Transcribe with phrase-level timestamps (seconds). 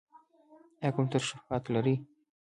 [0.81, 1.95] ایا کوم ترشحات لرئ؟